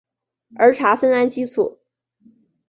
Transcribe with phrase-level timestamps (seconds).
[0.55, 1.77] 儿茶酚胺激素。